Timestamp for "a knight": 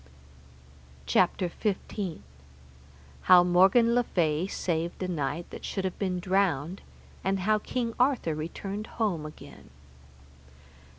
5.03-5.47